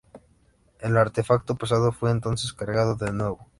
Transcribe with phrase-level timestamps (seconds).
[0.79, 3.47] El artefacto pesado fue entonces cargado de nuevo.